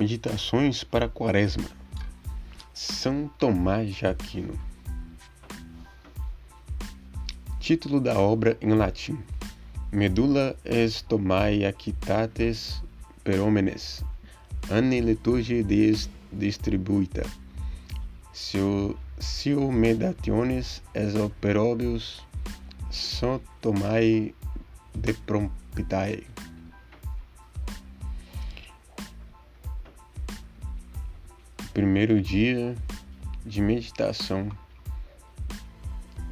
[0.00, 1.68] Meditações para a Quaresma.
[2.72, 4.58] São Tomás de Aquino.
[7.60, 9.18] Título da obra em latim:
[9.92, 12.82] Medulla est Tomai Aquitates
[13.22, 14.02] Peromenes,
[14.70, 17.26] Anne liturgie dies distribuita.
[18.32, 22.22] Seu, seu medationes es operobius
[22.90, 24.34] so Tomai
[24.94, 26.24] de prompitae.
[31.72, 32.74] Primeiro dia
[33.46, 34.48] de meditação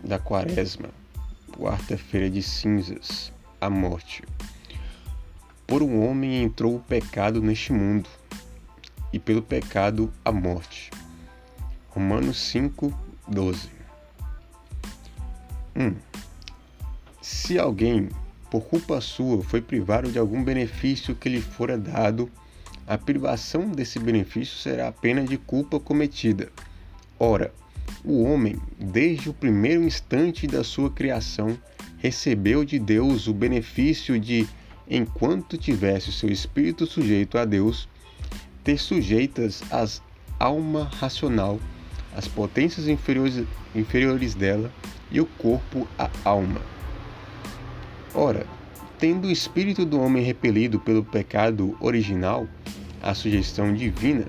[0.03, 0.91] da Quaresma,
[1.57, 4.25] quarta-feira de cinzas, a morte.
[5.67, 8.09] Por um homem entrou o pecado neste mundo,
[9.13, 10.91] e pelo pecado a morte.
[11.89, 12.93] Romanos 5,
[13.29, 13.71] 12.
[15.77, 15.95] 1.
[17.23, 18.09] Se alguém,
[18.51, 22.31] por culpa sua, foi privado de algum benefício que lhe fora dado,
[22.89, 26.51] a privação desse benefício será a pena de culpa cometida.
[27.21, 27.53] Ora,
[28.03, 31.59] o homem, desde o primeiro instante da sua criação,
[31.99, 34.49] recebeu de Deus o benefício de,
[34.89, 37.87] enquanto tivesse o seu espírito sujeito a Deus,
[38.65, 40.03] ter sujeitas as
[40.41, 41.61] alma racional,
[42.17, 44.73] as potências inferiores, inferiores dela
[45.11, 46.63] e o corpo a alma.
[48.15, 48.47] Ora,
[48.99, 52.49] tendo o espírito do homem repelido pelo pecado original,
[53.03, 54.27] a sugestão divina,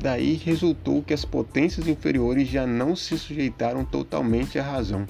[0.00, 5.06] daí resultou que as potências inferiores já não se sujeitaram totalmente à razão,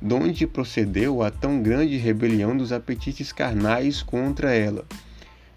[0.00, 4.84] donde procedeu a tão grande rebelião dos apetites carnais contra ela.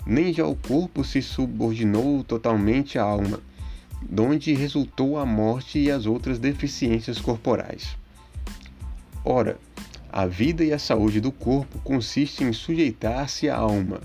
[0.06, 3.40] Nem já o corpo se subordinou totalmente à alma,
[4.02, 7.96] donde resultou a morte e as outras deficiências corporais.
[9.24, 9.60] Ora,
[10.12, 14.02] a vida e a saúde do corpo consistem em sujeitar-se à alma,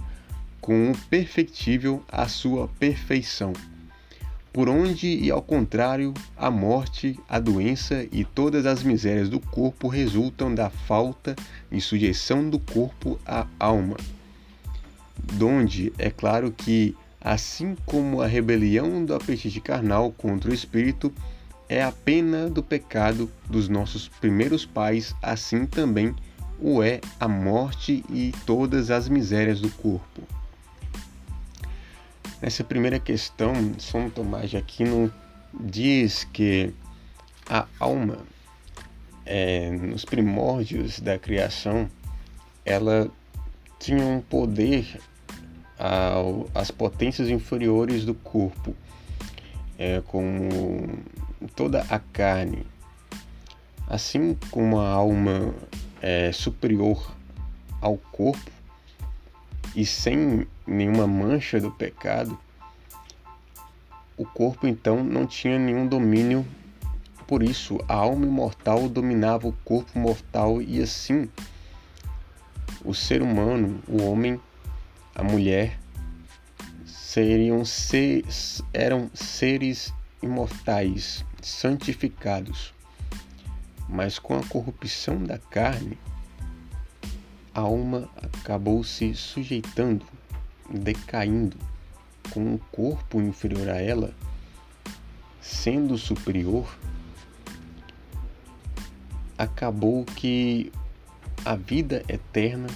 [0.66, 3.52] com o perfectível à sua perfeição.
[4.52, 9.86] Por onde e ao contrário, a morte, a doença e todas as misérias do corpo
[9.86, 11.36] resultam da falta
[11.70, 13.96] e sujeição do corpo à alma.
[15.34, 21.14] Donde é claro que, assim como a rebelião do apetite carnal contra o espírito
[21.68, 26.12] é a pena do pecado dos nossos primeiros pais, assim também
[26.60, 30.22] o é a morte e todas as misérias do corpo.
[32.40, 35.10] Nessa primeira questão, São Tomás de Aquino
[35.58, 36.74] diz que
[37.48, 38.18] a alma,
[39.24, 41.88] é, nos primórdios da criação,
[42.62, 43.10] ela
[43.80, 45.00] tinha um poder
[45.78, 48.76] ao, às potências inferiores do corpo,
[49.78, 50.98] é, como
[51.54, 52.66] toda a carne.
[53.88, 55.54] Assim como a alma
[56.02, 57.16] é superior
[57.80, 58.50] ao corpo,
[59.76, 62.36] e sem nenhuma mancha do pecado,
[64.16, 66.46] o corpo então não tinha nenhum domínio.
[67.26, 71.28] Por isso, a alma imortal dominava o corpo mortal e assim
[72.82, 74.40] o ser humano, o homem,
[75.14, 75.78] a mulher
[76.86, 82.72] seriam seres, eram seres imortais, santificados.
[83.88, 85.98] Mas com a corrupção da carne,
[87.56, 90.04] a alma acabou se sujeitando,
[90.68, 91.56] decaindo,
[92.30, 94.12] com um corpo inferior a ela,
[95.40, 96.68] sendo superior,
[99.38, 100.70] acabou que
[101.46, 102.66] a vida eterna,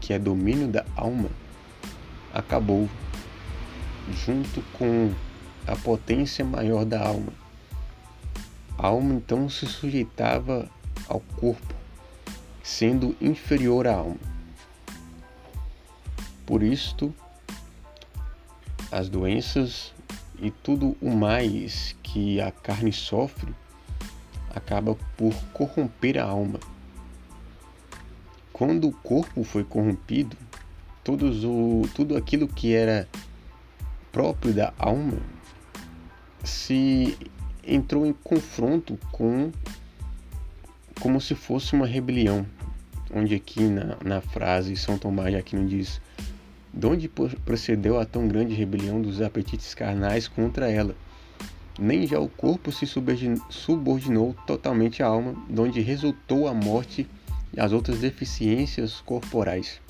[0.00, 1.28] que é domínio da alma,
[2.34, 2.88] acabou
[4.26, 5.14] junto com
[5.68, 7.32] a potência maior da alma.
[8.76, 10.68] A alma então se sujeitava
[11.06, 11.79] ao corpo,
[12.70, 14.16] sendo inferior à alma.
[16.46, 17.12] Por isto,
[18.92, 19.92] as doenças
[20.40, 23.52] e tudo o mais que a carne sofre
[24.54, 26.60] acaba por corromper a alma.
[28.52, 30.36] Quando o corpo foi corrompido,
[31.02, 33.08] todos o, tudo aquilo que era
[34.12, 35.18] próprio da alma
[36.44, 37.18] se
[37.66, 39.50] entrou em confronto com
[41.00, 42.46] como se fosse uma rebelião,
[43.14, 46.00] onde aqui na, na frase São Tomás de Aquino diz
[46.72, 50.94] de onde procedeu a tão grande rebelião dos apetites carnais contra ela?
[51.78, 52.86] Nem já o corpo se
[53.48, 57.08] subordinou totalmente à alma, de onde resultou a morte
[57.52, 59.80] e as outras deficiências corporais.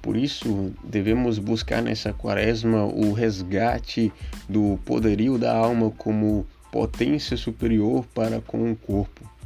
[0.00, 4.12] Por isso, devemos buscar nessa quaresma o resgate
[4.48, 9.37] do poderio da alma como potência superior para com o corpo.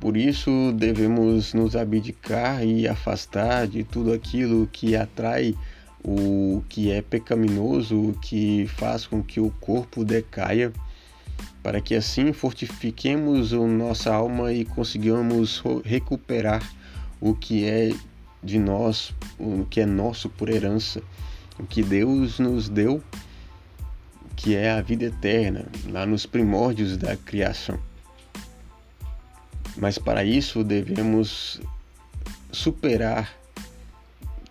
[0.00, 5.56] Por isso, devemos nos abdicar e afastar de tudo aquilo que atrai
[6.04, 10.72] o que é pecaminoso, o que faz com que o corpo decaia,
[11.62, 16.62] para que assim fortifiquemos nossa alma e consigamos recuperar
[17.20, 17.92] o que é
[18.42, 21.02] de nós, o que é nosso por herança,
[21.58, 23.02] o que Deus nos deu,
[24.36, 27.87] que é a vida eterna, lá nos primórdios da criação.
[29.78, 31.60] Mas para isso devemos
[32.50, 33.32] superar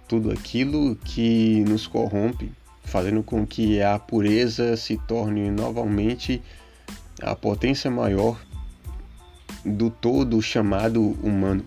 [0.08, 2.52] tudo aquilo que nos corrompe,
[2.84, 6.42] fazendo com que a pureza se torne novamente
[7.22, 8.40] a potência maior
[9.66, 11.66] do todo chamado humano.